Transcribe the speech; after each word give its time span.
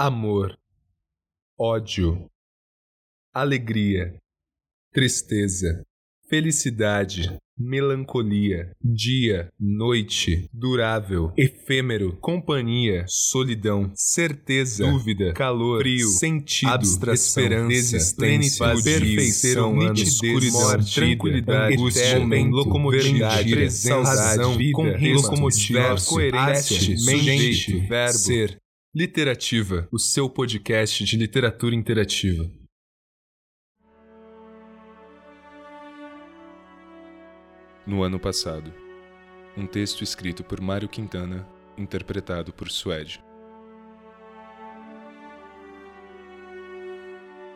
amor, 0.00 0.58
ódio, 1.58 2.26
alegria, 3.34 4.18
tristeza, 4.94 5.84
felicidade, 6.26 7.38
melancolia, 7.58 8.72
dia, 8.82 9.50
noite, 9.60 10.48
durável, 10.54 11.34
efêmero, 11.36 12.16
companhia, 12.16 13.04
solidão, 13.06 13.92
certeza, 13.94 14.90
dúvida, 14.90 15.34
calor, 15.34 15.82
frio, 15.82 16.08
sentido, 16.08 16.70
abstração, 16.72 17.42
esperança, 17.42 17.74
existência, 17.74 18.66
perfeição, 18.82 19.76
nitidez, 19.76 20.50
morte, 20.50 20.94
tranquilidade, 20.94 21.74
angústia, 21.74 22.18
momento, 22.20 22.54
locomotividade, 22.54 23.50
presença, 23.50 23.98
razão, 23.98 24.56
vida, 24.56 24.72
com 24.72 25.12
locomotiva, 25.12 25.94
coerência, 26.08 26.96
mente, 27.04 27.80
verbo, 27.80 28.18
ser. 28.18 28.58
Literativa, 28.92 29.88
o 29.92 30.00
seu 30.00 30.28
podcast 30.28 31.04
de 31.04 31.16
literatura 31.16 31.76
interativa. 31.76 32.50
No 37.86 38.02
ano 38.02 38.18
passado. 38.18 38.74
Um 39.56 39.64
texto 39.64 40.02
escrito 40.02 40.42
por 40.42 40.60
Mário 40.60 40.88
Quintana, 40.88 41.48
interpretado 41.78 42.52
por 42.52 42.68
Suede. 42.68 43.22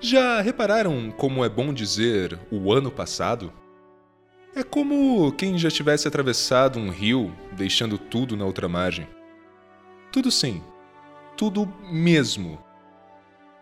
Já 0.01 0.41
repararam 0.41 1.11
como 1.11 1.45
é 1.45 1.49
bom 1.49 1.75
dizer 1.75 2.39
o 2.49 2.73
ano 2.73 2.93
passado? 2.93 3.53
É 4.55 4.63
como 4.63 5.33
quem 5.33 5.59
já 5.59 5.69
tivesse 5.69 6.07
atravessado 6.07 6.79
um 6.79 6.91
rio, 6.91 7.35
deixando 7.57 7.99
tudo 7.99 8.37
na 8.37 8.45
outra 8.45 8.69
margem. 8.69 9.09
Tudo 10.13 10.31
sim, 10.31 10.63
tudo 11.37 11.67
mesmo. 11.91 12.59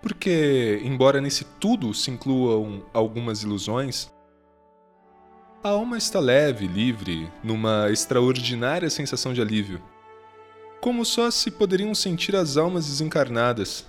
Porque, 0.01 0.81
embora 0.85 1.21
nesse 1.21 1.45
tudo 1.61 1.95
se 1.95 2.11
incluam 2.11 2.84
algumas 2.92 3.42
ilusões, 3.42 4.12
a 5.62 5.69
alma 5.69 5.97
está 5.97 6.19
leve, 6.19 6.67
livre, 6.67 7.31
numa 7.43 7.89
extraordinária 7.89 8.91
sensação 8.91 9.33
de 9.33 9.41
alívio. 9.41 9.81
Como 10.81 11.05
só 11.05 11.31
se 11.31 11.53
poderiam 11.53 11.95
sentir 11.95 12.34
as 12.34 12.56
almas 12.56 12.87
desencarnadas. 12.87 13.87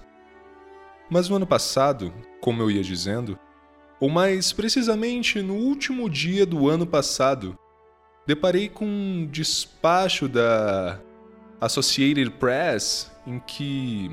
Mas 1.09 1.27
no 1.27 1.35
ano 1.35 1.47
passado, 1.47 2.13
como 2.39 2.61
eu 2.61 2.69
ia 2.69 2.83
dizendo, 2.83 3.39
ou 3.99 4.07
mais 4.07 4.53
precisamente 4.53 5.41
no 5.41 5.55
último 5.55 6.07
dia 6.07 6.45
do 6.45 6.69
ano 6.69 6.85
passado, 6.85 7.57
deparei 8.27 8.69
com 8.69 8.85
um 8.85 9.27
despacho 9.31 10.27
da 10.27 10.99
Associated 11.59 12.29
Press 12.31 13.12
em 13.25 13.39
que, 13.39 14.11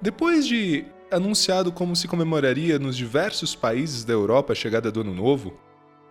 depois 0.00 0.46
de 0.46 0.84
anunciado 1.10 1.70
como 1.72 1.94
se 1.94 2.08
comemoraria 2.08 2.78
nos 2.78 2.96
diversos 2.96 3.54
países 3.54 4.04
da 4.04 4.12
Europa 4.12 4.52
a 4.52 4.56
chegada 4.56 4.90
do 4.90 5.00
Ano 5.00 5.14
Novo, 5.14 5.58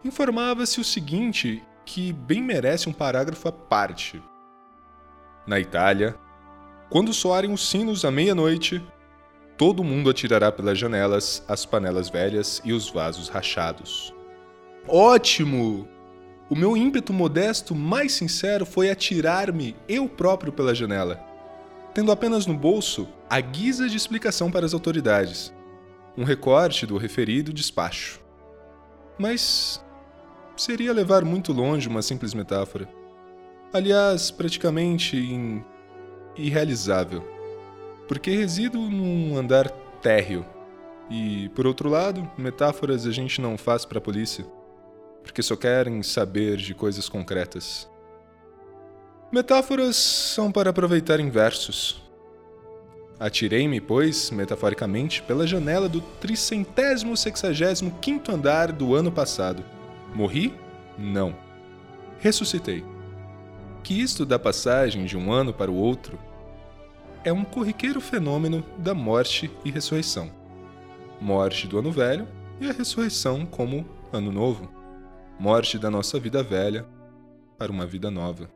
informava-se 0.03 0.79
o 0.79 0.83
seguinte, 0.83 1.61
que 1.85 2.13
bem 2.13 2.41
merece 2.41 2.89
um 2.89 2.93
parágrafo 2.93 3.47
à 3.47 3.51
parte. 3.51 4.21
Na 5.45 5.59
Itália, 5.59 6.15
quando 6.89 7.13
soarem 7.13 7.51
os 7.51 7.69
sinos 7.69 8.05
à 8.05 8.11
meia-noite, 8.11 8.81
todo 9.57 9.83
mundo 9.83 10.09
atirará 10.09 10.51
pelas 10.51 10.77
janelas 10.77 11.43
as 11.47 11.65
panelas 11.65 12.09
velhas 12.09 12.61
e 12.63 12.73
os 12.73 12.89
vasos 12.89 13.29
rachados. 13.29 14.13
Ótimo! 14.87 15.87
O 16.49 16.55
meu 16.55 16.77
ímpeto 16.77 17.11
modesto 17.11 17.73
mais 17.73 18.13
sincero 18.13 18.65
foi 18.65 18.91
atirar-me 18.91 19.75
eu 19.89 20.07
próprio 20.07 20.51
pela 20.51 20.75
janela, 20.75 21.19
tendo 21.95 22.11
apenas 22.11 22.45
no 22.45 22.53
bolso 22.53 23.07
a 23.27 23.41
guisa 23.41 23.89
de 23.89 23.97
explicação 23.97 24.51
para 24.51 24.65
as 24.65 24.73
autoridades, 24.75 25.51
um 26.15 26.23
recorte 26.23 26.85
do 26.85 26.97
referido 26.97 27.51
despacho. 27.51 28.21
Mas 29.17 29.83
seria 30.55 30.93
levar 30.93 31.25
muito 31.25 31.51
longe 31.51 31.87
uma 31.87 32.03
simples 32.03 32.35
metáfora. 32.35 32.87
Aliás, 33.73 34.29
praticamente 34.29 35.17
in... 35.17 35.63
irrealizável, 36.35 37.23
porque 38.07 38.29
resido 38.29 38.77
num 38.77 39.37
andar 39.37 39.69
térreo. 40.01 40.45
E, 41.09 41.49
por 41.55 41.65
outro 41.65 41.89
lado, 41.89 42.29
metáforas 42.37 43.07
a 43.07 43.11
gente 43.11 43.41
não 43.41 43.57
faz 43.57 43.85
para 43.85 43.97
a 43.97 44.01
polícia 44.01 44.45
porque 45.25 45.41
só 45.41 45.55
querem 45.55 46.03
saber 46.03 46.57
de 46.57 46.75
coisas 46.75 47.09
concretas. 47.09 47.89
Metáforas 49.31 49.95
são 49.95 50.51
para 50.51 50.69
aproveitar 50.69 51.19
em 51.19 51.29
versos. 51.29 52.01
Atirei-me, 53.19 53.79
pois, 53.81 54.29
metaforicamente, 54.31 55.21
pela 55.21 55.47
janela 55.47 55.87
do 55.87 56.01
tricentésimo 56.01 57.15
sexagésimo 57.15 57.97
quinto 58.01 58.31
andar 58.31 58.71
do 58.71 58.93
ano 58.93 59.11
passado. 59.11 59.63
Morri? 60.13 60.53
Não. 60.97 61.35
Ressuscitei. 62.19 62.83
Que 63.83 64.01
isto 64.01 64.25
da 64.25 64.37
passagem 64.37 65.05
de 65.05 65.17
um 65.17 65.31
ano 65.31 65.53
para 65.53 65.71
o 65.71 65.75
outro 65.75 66.19
é 67.23 67.31
um 67.31 67.43
corriqueiro 67.43 68.01
fenômeno 68.01 68.63
da 68.77 68.93
morte 68.93 69.49
e 69.63 69.71
ressurreição. 69.71 70.31
Morte 71.19 71.67
do 71.67 71.79
ano 71.79 71.91
velho 71.91 72.27
e 72.59 72.69
a 72.69 72.73
ressurreição 72.73 73.45
como 73.45 73.85
ano 74.11 74.31
novo 74.31 74.75
morte 75.39 75.77
da 75.77 75.91
nossa 75.91 76.19
vida 76.19 76.41
velha 76.41 76.85
para 77.57 77.71
uma 77.71 77.85
vida 77.85 78.09
nova. 78.09 78.49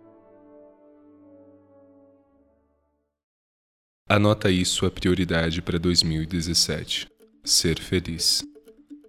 Anota 4.12 4.50
isso 4.50 4.88
a 4.88 4.90
prioridade 4.90 5.62
para 5.62 5.78
2017. 5.78 7.08
Ser 7.44 7.78
feliz. 7.80 8.44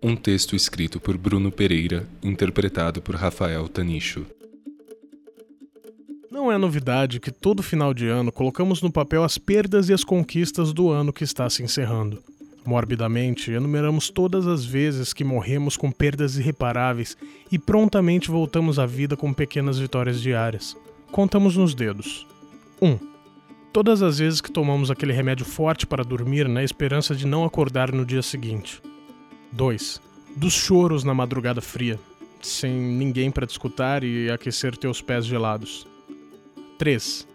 Um 0.03 0.15
texto 0.15 0.55
escrito 0.55 1.01
por 1.01 1.17
Bruno 1.17 1.51
Pereira, 1.51 2.07
interpretado 2.23 3.01
por 3.01 3.15
Rafael 3.15 3.67
Tanicho. 3.67 4.27
Não 6.31 6.53
é 6.53 6.59
novidade 6.59 7.19
que 7.19 7.31
todo 7.31 7.63
final 7.63 7.95
de 7.95 8.09
ano 8.09 8.31
colocamos 8.31 8.83
no 8.83 8.93
papel 8.93 9.25
as 9.25 9.39
perdas 9.39 9.89
e 9.89 9.95
as 9.95 10.05
conquistas 10.05 10.71
do 10.71 10.91
ano 10.91 11.15
que 11.15 11.25
está 11.25 11.49
se 11.49 11.63
encerrando. 11.63 12.23
Morbidamente, 12.67 13.51
enumeramos 13.51 14.11
todas 14.11 14.47
as 14.47 14.67
vezes 14.67 15.15
que 15.15 15.25
morremos 15.25 15.79
com 15.79 15.91
perdas 15.91 16.37
irreparáveis 16.37 17.17
e 17.51 17.59
prontamente 17.59 18.31
voltamos 18.31 18.79
à 18.79 18.85
vida 18.85 19.17
com 19.17 19.33
pequenas 19.33 19.79
vitórias 19.79 20.21
diárias. 20.21 20.77
Contamos 21.11 21.57
nos 21.57 21.75
dedos. 21.75 22.27
1. 22.83 22.87
Um, 22.87 23.10
todas 23.73 24.03
as 24.03 24.19
vezes 24.19 24.41
que 24.41 24.51
tomamos 24.51 24.91
aquele 24.91 25.13
remédio 25.13 25.45
forte 25.45 25.87
para 25.87 26.05
dormir 26.05 26.49
na 26.49 26.63
esperança 26.63 27.15
de 27.15 27.27
não 27.27 27.45
acordar 27.45 27.93
no 27.93 28.05
dia 28.05 28.23
seguinte. 28.23 28.81
2. 29.53 30.01
Dos 30.37 30.53
choros 30.53 31.05
na 31.05 31.15
madrugada 31.15 31.61
fria, 31.61 31.99
sem 32.41 32.73
ninguém 32.73 33.31
para 33.31 33.47
te 33.47 33.51
escutar 33.51 34.05
e 34.05 34.31
aquecer 34.31 34.77
teus 34.77 35.01
pés 35.01 35.27
gelados. 35.27 35.87
3 36.79 37.29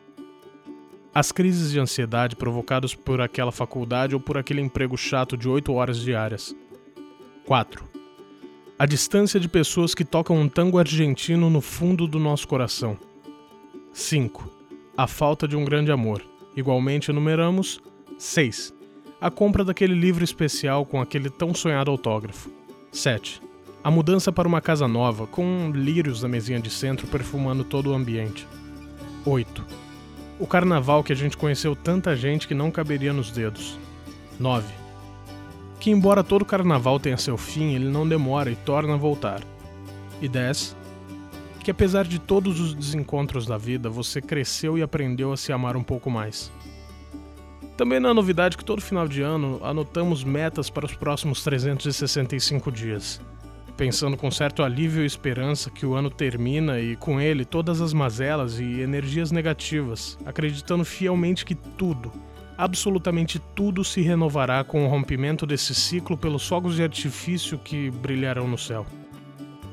as 1.15 1.31
crises 1.31 1.71
de 1.71 1.79
ansiedade 1.79 2.35
provocadas 2.35 2.93
por 2.93 3.21
aquela 3.21 3.49
faculdade 3.49 4.13
ou 4.13 4.19
por 4.19 4.37
aquele 4.37 4.59
emprego 4.59 4.97
chato 4.97 5.37
de 5.37 5.47
8 5.47 5.71
horas 5.71 5.97
diárias. 5.97 6.53
4. 7.45 7.85
A 8.77 8.85
distância 8.85 9.39
de 9.39 9.47
pessoas 9.47 9.95
que 9.95 10.03
tocam 10.03 10.35
um 10.35 10.49
tango 10.49 10.77
argentino 10.77 11.49
no 11.49 11.61
fundo 11.61 12.05
do 12.05 12.19
nosso 12.19 12.45
coração. 12.45 12.99
5. 13.93 14.54
A 14.97 15.07
falta 15.07 15.47
de 15.47 15.55
um 15.55 15.65
grande 15.65 15.91
amor. 15.91 16.21
Igualmente 16.55 17.11
enumeramos 17.11 17.81
6. 18.17 18.73
A 19.19 19.29
compra 19.29 19.63
daquele 19.63 19.93
livro 19.93 20.23
especial 20.23 20.85
com 20.85 21.01
aquele 21.01 21.29
tão 21.29 21.53
sonhado 21.53 21.91
autógrafo. 21.91 22.49
7. 22.91 23.41
A 23.83 23.91
mudança 23.91 24.31
para 24.31 24.47
uma 24.47 24.61
casa 24.61 24.87
nova, 24.87 25.27
com 25.27 25.71
lírios 25.73 26.23
na 26.23 26.29
mesinha 26.29 26.59
de 26.59 26.69
centro 26.69 27.07
perfumando 27.07 27.63
todo 27.63 27.91
o 27.91 27.93
ambiente. 27.93 28.47
8 29.25 29.85
o 30.39 30.45
carnaval 30.45 31.03
que 31.03 31.13
a 31.13 31.15
gente 31.15 31.37
conheceu 31.37 31.75
tanta 31.75 32.15
gente 32.15 32.47
que 32.47 32.53
não 32.53 32.69
caberia 32.69 33.13
nos 33.13 33.31
dedos. 33.31 33.77
9. 34.39 34.65
Que 35.79 35.91
embora 35.91 36.23
todo 36.23 36.43
carnaval 36.43 36.99
tenha 36.99 37.17
seu 37.17 37.37
fim, 37.37 37.73
ele 37.73 37.85
não 37.85 38.07
demora 38.07 38.51
e 38.51 38.55
torna 38.55 38.95
a 38.95 38.97
voltar. 38.97 39.41
E 40.21 40.27
10. 40.27 40.75
Que 41.65 41.71
apesar 41.71 42.05
de 42.05 42.19
todos 42.19 42.59
os 42.59 42.75
desencontros 42.75 43.47
da 43.47 43.57
vida, 43.57 43.89
você 43.89 44.21
cresceu 44.21 44.77
e 44.77 44.83
aprendeu 44.83 45.33
a 45.33 45.37
se 45.37 45.51
amar 45.51 45.75
um 45.75 45.81
pouco 45.81 46.11
mais. 46.11 46.51
Também 47.75 47.99
não 47.99 48.11
é 48.11 48.13
novidade 48.13 48.55
que 48.55 48.63
todo 48.63 48.83
final 48.83 49.07
de 49.07 49.23
ano 49.23 49.59
anotamos 49.63 50.23
metas 50.23 50.69
para 50.69 50.85
os 50.85 50.93
próximos 50.93 51.43
365 51.43 52.71
dias 52.71 53.19
pensando 53.75 54.15
com 54.15 54.31
certo 54.31 54.63
alívio 54.63 55.03
e 55.03 55.05
esperança 55.05 55.69
que 55.69 55.85
o 55.85 55.95
ano 55.95 56.09
termina 56.09 56.79
e 56.79 56.95
com 56.95 57.19
ele 57.19 57.43
todas 57.43 57.81
as 57.81 57.91
mazelas 57.91 58.57
e 58.57 58.79
energias 58.79 59.33
negativas, 59.33 60.17
acreditando 60.25 60.85
fielmente 60.85 61.43
que 61.43 61.55
tudo, 61.55 62.09
absolutamente 62.57 63.37
tudo 63.53 63.83
se 63.83 63.99
renovará 63.99 64.63
com 64.63 64.85
o 64.85 64.87
rompimento 64.87 65.45
desse 65.45 65.75
ciclo 65.75 66.15
pelos 66.15 66.47
fogos 66.47 66.77
de 66.77 66.83
artifício 66.83 67.57
que 67.57 67.91
brilharão 67.91 68.47
no 68.47 68.57
céu. 68.57 68.85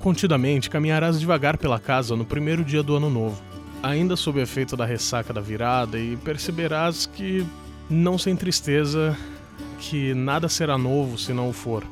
Contidamente 0.02 0.68
caminharás 0.68 1.20
devagar 1.20 1.56
pela 1.56 1.78
casa 1.78 2.16
no 2.16 2.24
primeiro 2.24 2.64
dia 2.64 2.82
do 2.82 2.96
ano 2.96 3.08
novo, 3.08 3.40
ainda 3.80 4.16
sob 4.16 4.40
efeito 4.40 4.76
da 4.76 4.84
ressaca 4.84 5.32
da 5.32 5.40
virada, 5.40 5.96
e 5.96 6.16
perceberás 6.16 7.06
que 7.06 7.46
Não 7.88 8.18
sem 8.18 8.34
tristeza 8.34 9.16
que 9.78 10.12
nada 10.12 10.48
será 10.48 10.76
novo 10.76 11.16
se 11.16 11.32
não 11.32 11.48
o 11.48 11.52
for. 11.52 11.84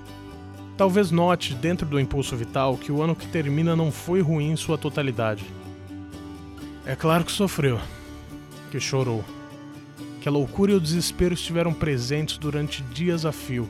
Talvez 0.76 1.12
note, 1.12 1.54
dentro 1.54 1.86
do 1.86 2.00
impulso 2.00 2.36
vital, 2.36 2.76
que 2.76 2.90
o 2.90 3.00
ano 3.00 3.14
que 3.14 3.28
termina 3.28 3.76
não 3.76 3.92
foi 3.92 4.20
ruim 4.20 4.50
em 4.50 4.56
sua 4.56 4.76
totalidade. 4.76 5.44
É 6.86 6.96
claro 6.96 7.24
que 7.24 7.30
sofreu, 7.30 7.78
que 8.72 8.80
chorou, 8.80 9.24
que 10.20 10.28
a 10.28 10.32
loucura 10.32 10.72
e 10.72 10.74
o 10.74 10.80
desespero 10.80 11.34
estiveram 11.34 11.72
presentes 11.72 12.38
durante 12.38 12.82
dias 12.82 13.24
a 13.24 13.30
fio, 13.30 13.68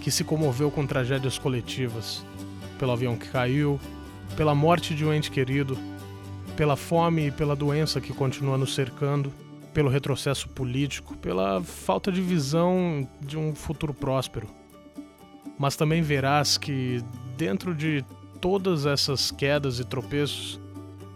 que 0.00 0.10
se 0.10 0.24
comoveu 0.24 0.70
com 0.70 0.86
tragédias 0.86 1.38
coletivas, 1.38 2.24
pelo 2.80 2.90
avião 2.90 3.16
que 3.16 3.28
caiu, 3.28 3.78
pela 4.36 4.56
morte 4.56 4.92
de 4.92 5.04
um 5.04 5.14
ente 5.14 5.30
querido, 5.30 5.78
pela 6.56 6.74
fome 6.74 7.28
e 7.28 7.30
pela 7.30 7.54
doença 7.54 8.00
que 8.00 8.12
continua 8.12 8.58
nos 8.58 8.74
cercando, 8.74 9.32
pelo 9.72 9.88
retrocesso 9.88 10.48
político, 10.48 11.16
pela 11.18 11.62
falta 11.62 12.10
de 12.10 12.20
visão 12.20 13.08
de 13.20 13.38
um 13.38 13.54
futuro 13.54 13.94
próspero 13.94 14.48
mas 15.60 15.76
também 15.76 16.00
verás 16.00 16.56
que, 16.56 17.04
dentro 17.36 17.74
de 17.74 18.02
todas 18.40 18.86
essas 18.86 19.30
quedas 19.30 19.78
e 19.78 19.84
tropeços, 19.84 20.58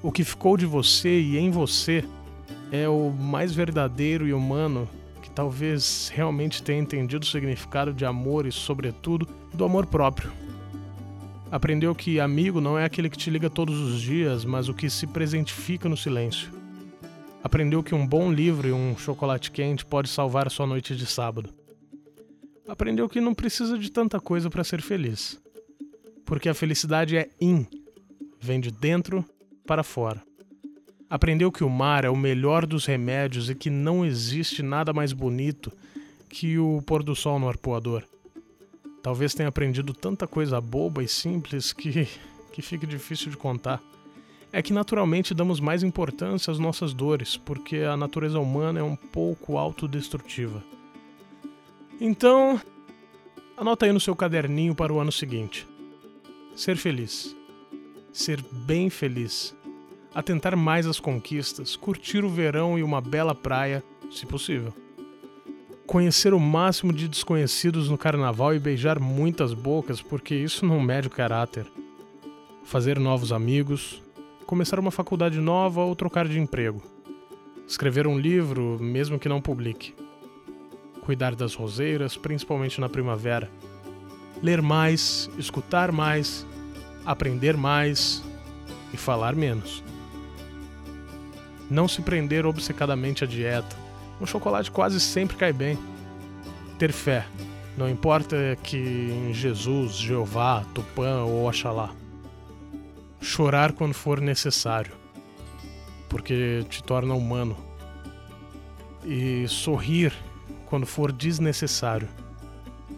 o 0.03 0.13
que 0.13 0.23
ficou 0.23 0.59
de 0.59 0.67
você 0.67 1.19
e 1.19 1.39
em 1.39 1.51
você 1.51 2.05
é 2.71 2.87
o 2.87 3.09
mais 3.09 3.55
verdadeiro 3.55 4.29
e 4.29 4.35
humano 4.35 4.87
que 5.23 5.31
talvez 5.31 6.13
realmente 6.15 6.63
tenha 6.63 6.79
entendido 6.79 7.25
o 7.25 7.27
significado 7.27 7.95
de 7.95 8.05
amor 8.05 8.45
e, 8.45 8.53
sobretudo, 8.53 9.27
do 9.55 9.65
amor 9.65 9.87
próprio. 9.87 10.31
Aprendeu 11.55 11.95
que 11.95 12.19
amigo 12.19 12.61
não 12.61 12.77
é 12.77 12.85
aquele 12.85 13.09
que 13.09 13.17
te 13.17 13.31
liga 13.31 13.49
todos 13.49 13.79
os 13.79 14.01
dias, 14.01 14.45
mas 14.45 14.69
o 14.69 14.75
que 14.75 14.91
se 14.91 15.07
presentifica 15.07 15.89
no 15.89 15.97
silêncio. 15.97 16.51
Aprendeu 17.43 17.83
que 17.83 17.95
um 17.95 18.07
bom 18.07 18.33
livro 18.33 18.67
e 18.67 18.73
um 18.73 18.97
chocolate 18.97 19.51
quente 19.51 19.85
pode 19.85 20.09
salvar 20.09 20.51
sua 20.51 20.67
noite 20.67 20.97
de 20.97 21.07
sábado 21.07 21.55
aprendeu 22.67 23.09
que 23.09 23.21
não 23.21 23.35
precisa 23.35 23.79
de 23.79 23.91
tanta 23.91 24.21
coisa 24.21 24.51
para 24.51 24.65
ser 24.65 24.81
feliz. 24.81 25.41
Porque 26.25 26.49
a 26.49 26.55
felicidade 26.55 27.17
é 27.17 27.29
in, 27.41 27.67
vem 28.41 28.61
de 28.61 28.71
dentro 28.71 29.25
para 29.67 29.83
fora. 29.83 30.23
Aprendeu 31.09 31.53
que 31.53 31.63
o 31.63 31.71
mar 31.71 32.05
é 32.05 32.11
o 32.11 32.17
melhor 32.17 32.67
dos 32.67 32.87
remédios 32.87 33.51
e 33.51 33.55
que 33.55 33.71
não 33.71 34.05
existe 34.05 34.63
nada 34.63 34.93
mais 34.93 35.13
bonito 35.13 35.71
que 36.29 36.59
o 36.59 36.83
pôr 36.83 37.03
do 37.03 37.15
sol 37.15 37.39
no 37.39 37.49
arpoador. 37.49 38.03
Talvez 39.05 39.35
tenha 39.35 39.51
aprendido 39.51 39.93
tanta 39.93 40.27
coisa 40.27 40.59
boba 40.63 41.05
e 41.05 41.09
simples 41.09 41.75
que, 41.75 42.09
que 42.51 42.63
fique 42.63 42.87
difícil 42.87 43.31
de 43.31 43.37
contar. 43.37 43.83
É 44.51 44.63
que 44.63 44.73
naturalmente 44.73 45.35
damos 45.35 45.61
mais 45.61 45.83
importância 45.83 46.51
às 46.51 46.59
nossas 46.59 46.95
dores, 46.95 47.37
porque 47.37 47.81
a 47.81 47.99
natureza 47.99 48.41
humana 48.41 48.81
é 48.81 48.83
um 48.83 48.97
pouco 48.97 49.59
autodestrutiva. 49.59 50.65
Então, 52.01 52.59
anota 53.59 53.85
aí 53.85 53.93
no 53.93 54.01
seu 54.01 54.17
caderninho 54.17 54.75
para 54.75 54.91
o 54.91 54.99
ano 54.99 55.13
seguinte. 55.13 55.69
Ser 56.57 56.79
feliz. 56.79 57.37
Ser 58.11 58.41
bem 58.51 58.89
feliz. 58.89 59.55
Atentar 60.15 60.57
mais 60.57 60.87
às 60.87 60.99
conquistas, 60.99 61.77
curtir 61.77 62.25
o 62.25 62.31
verão 62.31 62.79
e 62.79 62.83
uma 62.83 63.03
bela 63.03 63.35
praia, 63.35 63.85
se 64.11 64.25
possível. 64.25 64.73
Conhecer 65.87 66.33
o 66.33 66.41
máximo 66.41 66.93
de 66.93 67.09
desconhecidos 67.09 67.89
no 67.89 67.99
carnaval 67.99 68.55
e 68.55 68.59
beijar 68.59 68.99
muitas 68.99 69.53
bocas, 69.53 70.01
porque 70.01 70.35
isso 70.35 70.65
não 70.65 70.81
mede 70.81 71.09
o 71.09 71.11
caráter. 71.11 71.67
Fazer 72.65 72.99
novos 72.99 73.33
amigos, 73.33 74.03
começar 74.47 74.79
uma 74.79 74.91
faculdade 74.91 75.39
nova 75.41 75.83
ou 75.83 75.95
trocar 75.95 76.27
de 76.27 76.39
emprego. 76.39 76.83
Escrever 77.69 78.07
um 78.07 78.19
livro, 78.19 78.79
mesmo 78.81 79.19
que 79.19 79.29
não 79.29 79.41
publique 79.41 79.95
cuidar 81.05 81.35
das 81.35 81.55
roseiras, 81.55 82.17
principalmente 82.17 82.81
na 82.81 82.89
primavera. 82.89 83.51
Ler 84.43 84.63
mais, 84.63 85.31
escutar 85.39 85.93
mais, 85.93 86.47
aprender 87.05 87.57
mais 87.57 88.23
e 88.93 88.97
falar 88.97 89.35
menos. 89.35 89.85
Não 91.71 91.87
se 91.87 92.01
prender 92.03 92.47
obcecadamente 92.47 93.23
à 93.23 93.27
dieta. 93.27 93.84
Um 94.21 94.27
chocolate 94.27 94.71
quase 94.71 95.01
sempre 95.01 95.37
cai 95.37 95.53
bem. 95.53 95.79
Ter 96.79 96.93
fé. 96.93 97.27
Não 97.77 97.89
importa 97.89 98.37
que 98.63 98.77
em 98.77 99.35
Jesus, 99.35 99.97
Jeová, 99.97 100.65
Tupã 100.73 101.23
ou 101.25 101.49
Oxalá. 101.49 101.91
Chorar 103.21 103.73
quando 103.73 103.95
for 103.95 104.21
necessário, 104.21 104.93
porque 106.09 106.65
te 106.69 106.83
torna 106.83 107.15
humano. 107.15 107.57
E 109.05 109.47
sorrir 109.49 110.13
quando 110.67 110.87
for 110.87 111.11
desnecessário, 111.11 112.09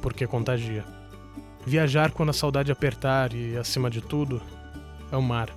porque 0.03 0.27
contagia. 0.27 0.85
Viajar 1.65 2.13
quando 2.13 2.31
a 2.31 2.35
saudade 2.35 2.71
apertar 2.71 3.33
e, 3.33 3.57
acima 3.57 3.91
de 3.91 4.01
tudo, 4.01 4.41
é 5.11 5.17
o 5.17 5.23
mar. 5.23 5.51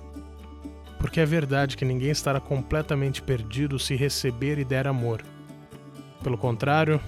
Porque 0.98 1.20
é 1.20 1.26
verdade 1.26 1.76
que 1.76 1.84
ninguém 1.84 2.10
estará 2.10 2.40
completamente 2.40 3.22
perdido 3.22 3.78
se 3.78 3.94
receber 3.94 4.58
e 4.58 4.64
der 4.64 4.86
amor. 4.86 5.22
Pelo 6.22 6.36
contrário, 6.36 7.00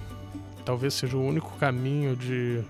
talvez 0.64 0.94
seja 0.94 1.16
o 1.16 1.24
único 1.24 1.56
caminho 1.58 2.16
de. 2.16 2.62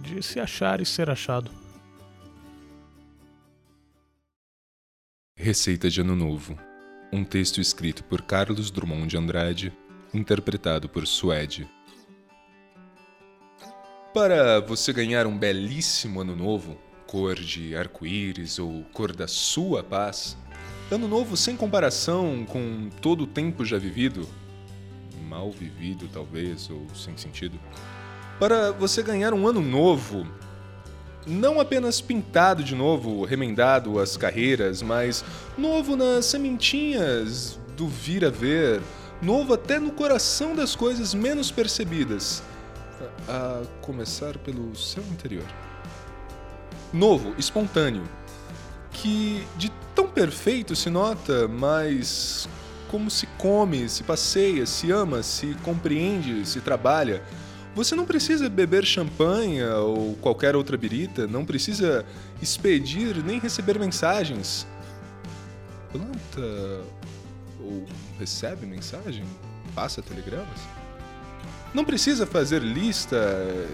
de 0.00 0.22
se 0.22 0.40
achar 0.40 0.80
e 0.80 0.86
ser 0.86 1.10
achado. 1.10 1.50
Receita 5.36 5.90
de 5.90 6.00
Ano 6.00 6.16
Novo. 6.16 6.58
Um 7.12 7.24
texto 7.24 7.60
escrito 7.60 8.02
por 8.04 8.22
Carlos 8.22 8.70
Drummond 8.70 9.08
de 9.08 9.16
Andrade 9.16 9.72
interpretado 10.14 10.88
por 10.88 11.06
Suede. 11.06 11.68
Para 14.14 14.60
você 14.60 14.92
ganhar 14.92 15.26
um 15.26 15.38
belíssimo 15.38 16.20
ano 16.20 16.36
novo, 16.36 16.78
cor 17.06 17.34
de 17.34 17.74
arco-íris 17.74 18.58
ou 18.58 18.84
cor 18.92 19.14
da 19.14 19.26
sua 19.26 19.82
paz, 19.82 20.36
ano 20.90 21.08
novo 21.08 21.36
sem 21.36 21.56
comparação 21.56 22.44
com 22.44 22.90
todo 23.00 23.24
o 23.24 23.26
tempo 23.26 23.64
já 23.64 23.78
vivido, 23.78 24.28
mal 25.32 25.50
vivido 25.50 26.08
talvez 26.12 26.68
ou 26.68 26.86
sem 26.94 27.16
sentido. 27.16 27.58
Para 28.38 28.70
você 28.70 29.02
ganhar 29.02 29.32
um 29.32 29.48
ano 29.48 29.62
novo, 29.62 30.26
não 31.26 31.58
apenas 31.58 32.02
pintado 32.02 32.62
de 32.62 32.74
novo, 32.74 33.24
remendado 33.24 33.98
as 33.98 34.14
carreiras, 34.14 34.82
mas 34.82 35.24
novo 35.56 35.96
nas 35.96 36.26
sementinhas 36.26 37.58
do 37.76 37.88
vir 37.88 38.26
a 38.26 38.28
ver, 38.30 38.82
novo 39.22 39.54
até 39.54 39.78
no 39.78 39.92
coração 39.92 40.54
das 40.54 40.76
coisas 40.76 41.14
menos 41.14 41.50
percebidas, 41.50 42.42
a 43.26 43.62
começar 43.80 44.36
pelo 44.36 44.76
seu 44.76 45.02
interior. 45.04 45.46
Novo, 46.92 47.34
espontâneo, 47.38 48.02
que 48.90 49.46
de 49.56 49.72
tão 49.94 50.06
perfeito 50.08 50.76
se 50.76 50.90
nota, 50.90 51.48
mas 51.48 52.46
como 52.92 53.10
se 53.10 53.26
come, 53.38 53.88
se 53.88 54.04
passeia, 54.04 54.66
se 54.66 54.92
ama, 54.92 55.22
se 55.22 55.54
compreende, 55.64 56.46
se 56.46 56.60
trabalha. 56.60 57.22
Você 57.74 57.94
não 57.94 58.04
precisa 58.04 58.50
beber 58.50 58.84
champanha 58.84 59.76
ou 59.76 60.14
qualquer 60.16 60.54
outra 60.54 60.76
birita, 60.76 61.26
não 61.26 61.42
precisa 61.42 62.04
expedir 62.42 63.24
nem 63.24 63.40
receber 63.40 63.78
mensagens. 63.78 64.66
Planta 65.90 66.84
ou 67.58 67.86
recebe 68.20 68.66
mensagem, 68.66 69.24
passa 69.74 70.02
telegramas. 70.02 70.60
Não 71.74 71.84
precisa 71.86 72.26
fazer 72.26 72.60
lista 72.60 73.16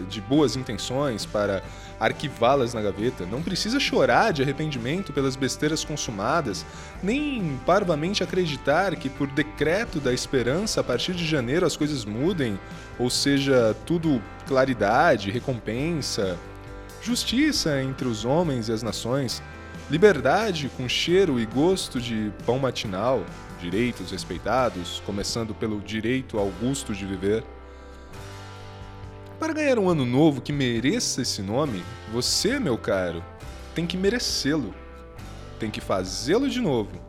de 0.08 0.20
boas 0.20 0.54
intenções 0.54 1.26
para 1.26 1.62
arquivá-las 1.98 2.72
na 2.72 2.80
gaveta. 2.80 3.26
Não 3.26 3.42
precisa 3.42 3.80
chorar 3.80 4.32
de 4.32 4.40
arrependimento 4.40 5.12
pelas 5.12 5.34
besteiras 5.34 5.84
consumadas, 5.84 6.64
nem 7.02 7.58
parvamente 7.66 8.22
acreditar 8.22 8.94
que, 8.94 9.08
por 9.08 9.26
decreto 9.26 9.98
da 9.98 10.12
esperança, 10.12 10.80
a 10.80 10.84
partir 10.84 11.12
de 11.12 11.26
janeiro 11.26 11.66
as 11.66 11.76
coisas 11.76 12.04
mudem, 12.04 12.58
ou 13.00 13.10
seja, 13.10 13.76
tudo 13.84 14.22
claridade, 14.46 15.32
recompensa, 15.32 16.38
justiça 17.02 17.82
entre 17.82 18.06
os 18.06 18.24
homens 18.24 18.68
e 18.68 18.72
as 18.72 18.82
nações, 18.82 19.42
liberdade 19.90 20.70
com 20.76 20.88
cheiro 20.88 21.40
e 21.40 21.46
gosto 21.46 22.00
de 22.00 22.32
pão 22.46 22.60
matinal, 22.60 23.24
direitos 23.60 24.12
respeitados, 24.12 25.02
começando 25.04 25.52
pelo 25.52 25.80
direito 25.80 26.38
ao 26.38 26.48
gosto 26.60 26.94
de 26.94 27.04
viver. 27.04 27.42
Para 29.38 29.52
ganhar 29.52 29.78
um 29.78 29.88
ano 29.88 30.04
novo 30.04 30.40
que 30.40 30.52
mereça 30.52 31.22
esse 31.22 31.40
nome, 31.42 31.84
você, 32.12 32.58
meu 32.58 32.76
caro, 32.76 33.24
tem 33.72 33.86
que 33.86 33.96
merecê-lo. 33.96 34.74
Tem 35.60 35.70
que 35.70 35.80
fazê-lo 35.80 36.50
de 36.50 36.60
novo. 36.60 37.00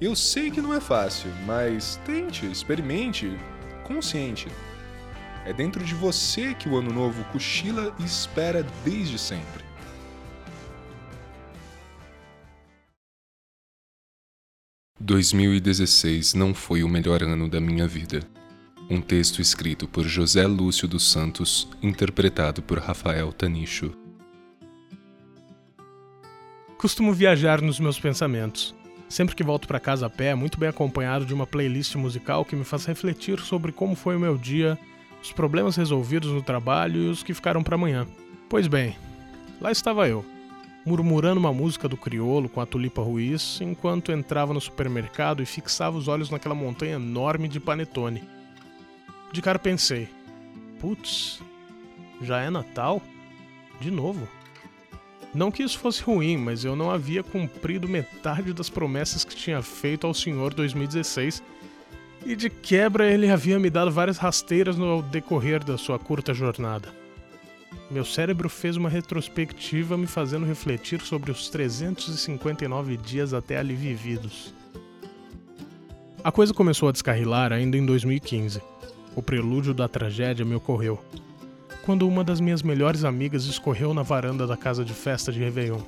Eu 0.00 0.16
sei 0.16 0.50
que 0.50 0.60
não 0.60 0.74
é 0.74 0.80
fácil, 0.80 1.30
mas 1.46 2.00
tente, 2.04 2.50
experimente, 2.50 3.38
consciente. 3.84 4.48
É 5.46 5.52
dentro 5.52 5.84
de 5.84 5.94
você 5.94 6.52
que 6.52 6.68
o 6.68 6.76
ano 6.76 6.92
novo 6.92 7.22
cochila 7.26 7.94
e 8.00 8.04
espera 8.04 8.66
desde 8.84 9.16
sempre. 9.16 9.62
2016 14.98 16.34
não 16.34 16.52
foi 16.54 16.82
o 16.82 16.88
melhor 16.88 17.22
ano 17.22 17.48
da 17.48 17.60
minha 17.60 17.86
vida. 17.86 18.20
Um 18.92 19.00
texto 19.00 19.40
escrito 19.40 19.88
por 19.88 20.04
José 20.04 20.46
Lúcio 20.46 20.86
dos 20.86 21.10
Santos, 21.10 21.66
interpretado 21.82 22.60
por 22.60 22.78
Rafael 22.78 23.32
Tanicho. 23.32 23.90
Costumo 26.76 27.14
viajar 27.14 27.62
nos 27.62 27.80
meus 27.80 27.98
pensamentos. 27.98 28.74
Sempre 29.08 29.34
que 29.34 29.42
volto 29.42 29.66
para 29.66 29.80
casa 29.80 30.04
a 30.04 30.10
pé, 30.10 30.34
muito 30.34 30.58
bem 30.58 30.68
acompanhado 30.68 31.24
de 31.24 31.32
uma 31.32 31.46
playlist 31.46 31.94
musical 31.94 32.44
que 32.44 32.54
me 32.54 32.64
faz 32.64 32.84
refletir 32.84 33.40
sobre 33.40 33.72
como 33.72 33.94
foi 33.94 34.14
o 34.14 34.20
meu 34.20 34.36
dia, 34.36 34.78
os 35.22 35.32
problemas 35.32 35.74
resolvidos 35.74 36.30
no 36.30 36.42
trabalho 36.42 37.00
e 37.00 37.08
os 37.08 37.22
que 37.22 37.32
ficaram 37.32 37.62
para 37.62 37.76
amanhã. 37.76 38.06
Pois 38.46 38.66
bem, 38.66 38.94
lá 39.58 39.72
estava 39.72 40.06
eu, 40.06 40.22
murmurando 40.84 41.40
uma 41.40 41.52
música 41.52 41.88
do 41.88 41.96
Criolo 41.96 42.46
com 42.46 42.60
a 42.60 42.66
Tulipa 42.66 43.00
Ruiz, 43.00 43.58
enquanto 43.62 44.12
entrava 44.12 44.52
no 44.52 44.60
supermercado 44.60 45.42
e 45.42 45.46
fixava 45.46 45.96
os 45.96 46.08
olhos 46.08 46.28
naquela 46.28 46.54
montanha 46.54 46.96
enorme 46.96 47.48
de 47.48 47.58
panetone. 47.58 48.41
De 49.32 49.40
cara 49.40 49.58
pensei: 49.58 50.08
putz, 50.78 51.40
já 52.20 52.40
é 52.40 52.50
Natal? 52.50 53.02
De 53.80 53.90
novo. 53.90 54.28
Não 55.34 55.50
que 55.50 55.62
isso 55.62 55.78
fosse 55.78 56.02
ruim, 56.02 56.36
mas 56.36 56.62
eu 56.62 56.76
não 56.76 56.90
havia 56.90 57.22
cumprido 57.22 57.88
metade 57.88 58.52
das 58.52 58.68
promessas 58.68 59.24
que 59.24 59.34
tinha 59.34 59.62
feito 59.62 60.06
ao 60.06 60.12
senhor 60.12 60.52
2016 60.52 61.42
e 62.26 62.36
de 62.36 62.50
quebra 62.50 63.10
ele 63.10 63.30
havia 63.30 63.58
me 63.58 63.70
dado 63.70 63.90
várias 63.90 64.18
rasteiras 64.18 64.76
no 64.76 65.02
decorrer 65.02 65.64
da 65.64 65.78
sua 65.78 65.98
curta 65.98 66.34
jornada. 66.34 66.94
Meu 67.90 68.04
cérebro 68.04 68.48
fez 68.48 68.76
uma 68.76 68.88
retrospectiva 68.88 69.96
me 69.96 70.06
fazendo 70.06 70.46
refletir 70.46 71.00
sobre 71.00 71.30
os 71.30 71.48
359 71.48 72.96
dias 72.98 73.32
até 73.32 73.56
ali 73.56 73.74
vividos. 73.74 74.54
A 76.22 76.30
coisa 76.30 76.54
começou 76.54 76.88
a 76.88 76.92
descarrilar 76.92 77.52
ainda 77.52 77.76
em 77.76 77.84
2015. 77.84 78.71
O 79.14 79.22
prelúdio 79.22 79.74
da 79.74 79.88
tragédia 79.88 80.44
me 80.44 80.54
ocorreu 80.54 80.98
quando 81.82 82.06
uma 82.06 82.22
das 82.22 82.40
minhas 82.40 82.62
melhores 82.62 83.04
amigas 83.04 83.44
escorreu 83.44 83.92
na 83.92 84.02
varanda 84.02 84.46
da 84.46 84.56
casa 84.56 84.84
de 84.84 84.94
festa 84.94 85.32
de 85.32 85.40
Réveillon. 85.40 85.80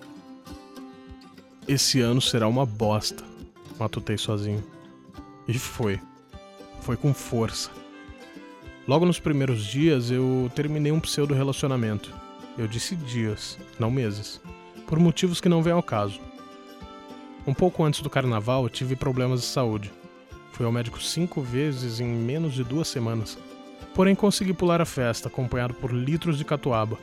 Esse 1.68 2.00
ano 2.00 2.20
será 2.20 2.48
uma 2.48 2.66
bosta, 2.66 3.22
matutei 3.78 4.18
sozinho. 4.18 4.62
E 5.46 5.58
foi. 5.58 6.00
Foi 6.80 6.96
com 6.96 7.14
força. 7.14 7.70
Logo 8.86 9.06
nos 9.06 9.20
primeiros 9.20 9.64
dias 9.64 10.10
eu 10.10 10.50
terminei 10.54 10.92
um 10.92 11.00
pseudo 11.00 11.32
relacionamento. 11.32 12.12
Eu 12.58 12.66
disse 12.66 12.94
dias, 12.94 13.56
não 13.78 13.90
meses, 13.90 14.40
por 14.86 14.98
motivos 14.98 15.40
que 15.40 15.48
não 15.48 15.62
vêm 15.62 15.72
ao 15.72 15.82
caso. 15.82 16.20
Um 17.46 17.54
pouco 17.54 17.84
antes 17.84 18.00
do 18.00 18.10
carnaval 18.10 18.68
tive 18.68 18.96
problemas 18.96 19.40
de 19.40 19.46
saúde. 19.46 19.92
Fui 20.54 20.64
ao 20.64 20.70
médico 20.70 21.02
cinco 21.02 21.40
vezes 21.40 21.98
em 21.98 22.06
menos 22.06 22.54
de 22.54 22.62
duas 22.62 22.86
semanas. 22.86 23.36
Porém, 23.92 24.14
consegui 24.14 24.54
pular 24.54 24.80
a 24.80 24.84
festa, 24.84 25.26
acompanhado 25.26 25.74
por 25.74 25.92
litros 25.92 26.38
de 26.38 26.44
catuaba. 26.44 26.96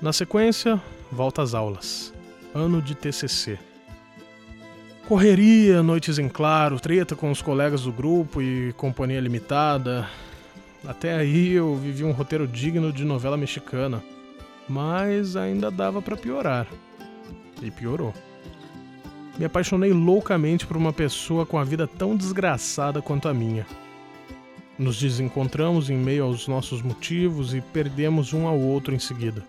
Na 0.00 0.14
sequência, 0.14 0.80
volta 1.12 1.42
às 1.42 1.52
aulas. 1.52 2.12
Ano 2.54 2.80
de 2.80 2.94
TCC. 2.94 3.58
Correria, 5.06 5.82
noites 5.82 6.18
em 6.18 6.26
claro, 6.26 6.80
treta 6.80 7.14
com 7.14 7.30
os 7.30 7.42
colegas 7.42 7.82
do 7.82 7.92
grupo 7.92 8.40
e 8.40 8.72
companhia 8.78 9.20
limitada. 9.20 10.08
Até 10.86 11.14
aí 11.14 11.52
eu 11.52 11.76
vivi 11.76 12.02
um 12.02 12.12
roteiro 12.12 12.48
digno 12.48 12.90
de 12.90 13.04
novela 13.04 13.36
mexicana, 13.36 14.02
mas 14.66 15.36
ainda 15.36 15.70
dava 15.70 16.00
para 16.00 16.16
piorar. 16.16 16.66
E 17.60 17.70
piorou. 17.70 18.14
Me 19.38 19.44
apaixonei 19.44 19.92
loucamente 19.92 20.66
por 20.66 20.76
uma 20.76 20.92
pessoa 20.92 21.46
com 21.46 21.58
a 21.58 21.64
vida 21.64 21.86
tão 21.86 22.16
desgraçada 22.16 23.00
quanto 23.00 23.28
a 23.28 23.34
minha. 23.34 23.64
Nos 24.76 24.98
desencontramos 24.98 25.88
em 25.90 25.96
meio 25.96 26.24
aos 26.24 26.48
nossos 26.48 26.82
motivos 26.82 27.54
e 27.54 27.60
perdemos 27.60 28.32
um 28.32 28.48
ao 28.48 28.58
outro 28.58 28.94
em 28.94 28.98
seguida. 28.98 29.44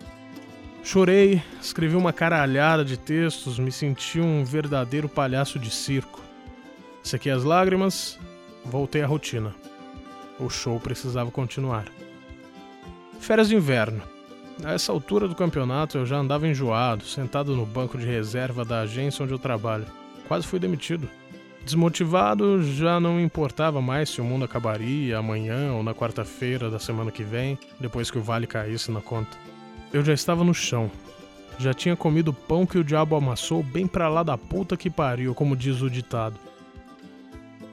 Chorei, 0.82 1.42
escrevi 1.60 1.96
uma 1.96 2.12
caralhada 2.12 2.84
de 2.84 2.96
textos, 2.96 3.58
me 3.58 3.72
senti 3.72 4.20
um 4.20 4.44
verdadeiro 4.44 5.08
palhaço 5.08 5.58
de 5.58 5.70
circo. 5.70 6.22
Sequei 7.02 7.32
as 7.32 7.44
lágrimas, 7.44 8.18
voltei 8.64 9.02
à 9.02 9.06
rotina. 9.06 9.54
O 10.38 10.48
show 10.48 10.78
precisava 10.78 11.30
continuar. 11.30 11.86
Férias 13.20 13.48
de 13.48 13.56
inverno. 13.56 14.02
A 14.64 14.72
essa 14.72 14.92
altura 14.92 15.26
do 15.26 15.34
campeonato 15.34 15.96
eu 15.96 16.04
já 16.04 16.16
andava 16.16 16.46
enjoado, 16.46 17.04
sentado 17.04 17.56
no 17.56 17.64
banco 17.64 17.96
de 17.96 18.04
reserva 18.04 18.64
da 18.64 18.80
agência 18.80 19.22
onde 19.22 19.32
eu 19.32 19.38
trabalho. 19.38 19.86
Quase 20.28 20.46
fui 20.46 20.58
demitido. 20.58 21.08
Desmotivado, 21.64 22.62
já 22.62 23.00
não 23.00 23.20
importava 23.20 23.80
mais 23.80 24.10
se 24.10 24.20
o 24.20 24.24
mundo 24.24 24.44
acabaria 24.44 25.18
amanhã 25.18 25.72
ou 25.72 25.82
na 25.82 25.94
quarta-feira 25.94 26.70
da 26.70 26.78
semana 26.78 27.10
que 27.10 27.22
vem, 27.22 27.58
depois 27.78 28.10
que 28.10 28.18
o 28.18 28.22
vale 28.22 28.46
caísse 28.46 28.90
na 28.90 29.00
conta. 29.00 29.36
Eu 29.92 30.04
já 30.04 30.12
estava 30.12 30.44
no 30.44 30.54
chão. 30.54 30.90
Já 31.58 31.72
tinha 31.74 31.96
comido 31.96 32.32
pão 32.32 32.66
que 32.66 32.78
o 32.78 32.84
diabo 32.84 33.16
amassou 33.16 33.62
bem 33.62 33.86
pra 33.86 34.08
lá 34.08 34.22
da 34.22 34.36
puta 34.36 34.76
que 34.76 34.90
pariu, 34.90 35.34
como 35.34 35.56
diz 35.56 35.80
o 35.80 35.90
ditado. 35.90 36.38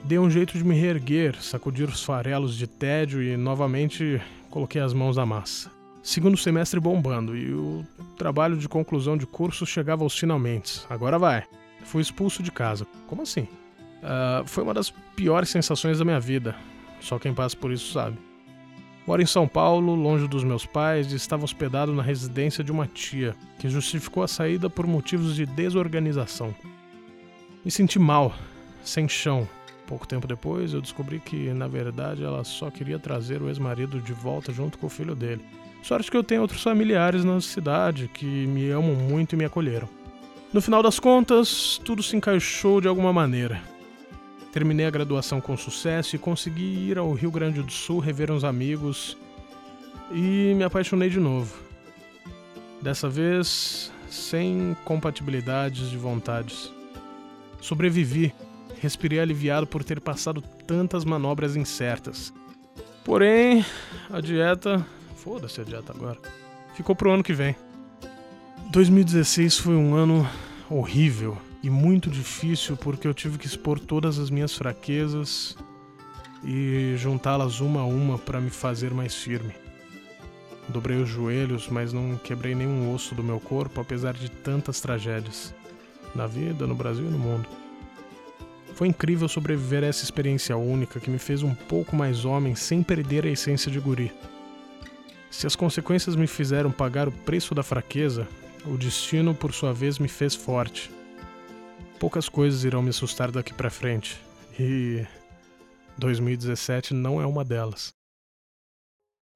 Dei 0.03 0.19
um 0.19 0.29
jeito 0.29 0.57
de 0.57 0.63
me 0.63 0.75
reerguer, 0.75 1.41
sacudir 1.41 1.87
os 1.87 2.03
farelos 2.03 2.55
de 2.55 2.65
tédio 2.65 3.21
e 3.21 3.35
novamente 3.35 4.21
coloquei 4.49 4.81
as 4.81 4.93
mãos 4.93 5.17
na 5.17 5.25
massa 5.25 5.76
segundo 6.07 6.37
semestre 6.37 6.79
bombando 6.79 7.35
e 7.35 7.53
o 7.53 7.85
trabalho 8.17 8.55
de 8.55 8.69
conclusão 8.69 9.17
de 9.17 9.27
curso 9.27 9.65
chegava 9.65 10.03
aos 10.03 10.17
finalmente. 10.17 10.85
Agora 10.89 11.19
vai. 11.19 11.43
Fui 11.83 12.01
expulso 12.01 12.41
de 12.41 12.49
casa. 12.49 12.87
Como 13.07 13.23
assim? 13.23 13.41
Uh, 13.41 14.45
foi 14.45 14.63
uma 14.63 14.73
das 14.73 14.89
piores 15.17 15.49
sensações 15.49 15.99
da 15.99 16.05
minha 16.05 16.19
vida. 16.19 16.55
Só 17.01 17.19
quem 17.19 17.33
passa 17.33 17.57
por 17.57 17.73
isso 17.73 17.91
sabe. 17.91 18.17
Moro 19.05 19.21
em 19.21 19.25
São 19.25 19.49
Paulo, 19.49 19.95
longe 19.95 20.29
dos 20.29 20.45
meus 20.45 20.65
pais, 20.65 21.11
e 21.11 21.15
estava 21.17 21.43
hospedado 21.43 21.93
na 21.93 22.03
residência 22.03 22.63
de 22.63 22.71
uma 22.71 22.87
tia, 22.87 23.35
que 23.59 23.69
justificou 23.69 24.23
a 24.23 24.29
saída 24.29 24.69
por 24.69 24.87
motivos 24.87 25.35
de 25.35 25.45
desorganização. 25.45 26.55
Me 27.65 27.71
senti 27.71 27.99
mal, 27.99 28.33
sem 28.81 29.09
chão. 29.09 29.47
Pouco 29.85 30.07
tempo 30.07 30.25
depois, 30.25 30.73
eu 30.73 30.81
descobri 30.81 31.19
que, 31.19 31.53
na 31.53 31.67
verdade, 31.67 32.23
ela 32.23 32.45
só 32.45 32.71
queria 32.71 32.97
trazer 32.97 33.41
o 33.41 33.49
ex-marido 33.49 33.99
de 33.99 34.13
volta 34.13 34.53
junto 34.53 34.77
com 34.77 34.87
o 34.87 34.89
filho 34.89 35.13
dele. 35.13 35.45
Sorte 35.81 36.11
que 36.11 36.17
eu 36.17 36.23
tenho 36.23 36.41
outros 36.41 36.61
familiares 36.61 37.23
na 37.23 37.39
cidade 37.39 38.09
que 38.13 38.25
me 38.25 38.69
amam 38.69 38.95
muito 38.95 39.33
e 39.33 39.35
me 39.37 39.45
acolheram. 39.45 39.87
No 40.51 40.61
final 40.61 40.81
das 40.81 40.99
contas, 40.99 41.79
tudo 41.83 42.01
se 42.01 42.15
encaixou 42.15 42.81
de 42.81 42.87
alguma 42.87 43.11
maneira. 43.13 43.61
Terminei 44.51 44.85
a 44.85 44.89
graduação 44.89 45.39
com 45.39 45.55
sucesso 45.55 46.15
e 46.15 46.19
consegui 46.19 46.89
ir 46.89 46.97
ao 46.97 47.13
Rio 47.13 47.29
Grande 47.29 47.61
do 47.61 47.71
Sul 47.71 47.99
rever 47.99 48.31
uns 48.31 48.43
amigos 48.43 49.17
e 50.11 50.53
me 50.55 50.63
apaixonei 50.63 51.09
de 51.09 51.19
novo. 51.19 51.55
Dessa 52.81 53.09
vez, 53.09 53.91
sem 54.09 54.75
compatibilidades 54.85 55.89
de 55.89 55.97
vontades. 55.97 56.71
Sobrevivi, 57.59 58.33
respirei 58.79 59.19
aliviado 59.19 59.67
por 59.67 59.83
ter 59.83 59.99
passado 59.99 60.41
tantas 60.65 61.03
manobras 61.03 61.55
incertas. 61.55 62.33
Porém, 63.03 63.65
a 64.09 64.21
dieta 64.21 64.85
Foda-se 65.27 65.59
a 65.59 65.63
dieta 65.65 65.91
agora. 65.91 66.17
Ficou 66.73 66.95
pro 66.95 67.11
ano 67.11 67.21
que 67.21 67.33
vem. 67.33 67.53
2016 68.71 69.57
foi 69.57 69.75
um 69.75 69.93
ano 69.93 70.25
horrível 70.69 71.37
e 71.61 71.69
muito 71.69 72.09
difícil 72.09 72.77
porque 72.77 73.05
eu 73.05 73.13
tive 73.13 73.37
que 73.37 73.45
expor 73.45 73.77
todas 73.77 74.19
as 74.19 74.29
minhas 74.29 74.55
fraquezas 74.55 75.57
e 76.45 76.93
juntá-las 76.95 77.59
uma 77.59 77.81
a 77.81 77.85
uma 77.85 78.17
para 78.17 78.39
me 78.39 78.49
fazer 78.49 78.93
mais 78.93 79.15
firme. 79.15 79.53
Dobrei 80.69 80.97
os 80.97 81.09
joelhos, 81.09 81.67
mas 81.67 81.91
não 81.91 82.15
quebrei 82.15 82.55
nenhum 82.55 82.93
osso 82.93 83.13
do 83.13 83.21
meu 83.21 83.41
corpo, 83.41 83.81
apesar 83.81 84.13
de 84.13 84.31
tantas 84.31 84.79
tragédias 84.79 85.53
na 86.15 86.25
vida, 86.25 86.65
no 86.65 86.73
Brasil 86.73 87.05
e 87.05 87.11
no 87.11 87.19
mundo. 87.19 87.49
Foi 88.75 88.87
incrível 88.87 89.27
sobreviver 89.27 89.83
a 89.83 89.87
essa 89.87 90.05
experiência 90.05 90.55
única 90.55 91.01
que 91.01 91.09
me 91.09 91.19
fez 91.19 91.43
um 91.43 91.53
pouco 91.53 91.97
mais 91.97 92.23
homem 92.23 92.55
sem 92.55 92.81
perder 92.81 93.25
a 93.25 93.29
essência 93.29 93.69
de 93.69 93.79
guri. 93.81 94.09
Se 95.37 95.45
as 95.45 95.55
consequências 95.55 96.15
me 96.15 96.25
fizeram 96.25 96.71
pagar 96.71 97.07
o 97.07 97.11
preço 97.11 97.53
da 97.53 97.61
fraqueza, 97.61 98.27
o 98.65 98.75
destino, 98.75 99.35
por 99.35 99.53
sua 99.53 99.71
vez, 99.71 99.99
me 99.99 100.07
fez 100.07 100.33
forte. 100.33 100.89
Poucas 101.99 102.27
coisas 102.27 102.63
irão 102.63 102.81
me 102.81 102.89
assustar 102.89 103.29
daqui 103.29 103.53
para 103.53 103.69
frente, 103.69 104.19
e 104.59 105.05
2017 105.95 106.91
não 106.95 107.21
é 107.21 107.25
uma 107.27 107.45
delas. 107.45 107.96